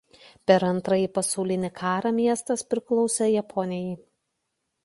Per 0.51 0.55
Antrąjį 0.69 1.09
pasaulinį 1.17 1.71
karą 1.81 2.13
miestas 2.21 2.65
priklausė 2.73 3.29
Japonijai. 3.37 3.97